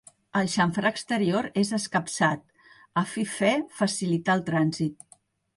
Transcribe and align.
El 0.39 0.47
xamfrà 0.53 0.91
exterior 0.97 1.49
és 1.63 1.73
escapçat, 1.77 2.41
a 3.03 3.05
fi 3.13 3.29
fe 3.37 3.55
facilitar 3.83 4.39
el 4.39 4.47
transit. 4.53 5.07